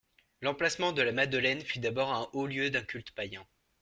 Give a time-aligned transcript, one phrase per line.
[0.41, 3.45] L’emplacement de la Madeleine fut d’abord un haut lieu d’un culte païen.